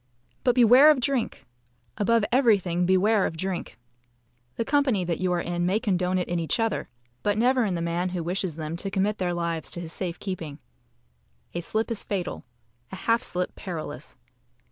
[0.43, 1.45] But beware of drink!
[1.95, 3.77] Above everything, beware of drink!
[4.55, 6.89] The company that you are in may condone it in each other,
[7.21, 10.17] but never in the man who wishes them to commit their lives to his safe
[10.17, 10.57] keeping.
[11.53, 12.43] A slip is fatal
[12.91, 14.15] a half slip perilous.